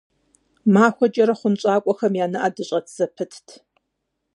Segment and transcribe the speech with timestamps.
[0.73, 3.47] МахуэкӀэрэ хъунщӀакӀуэхэм я нэӀэ дыщӀэт зэпытт.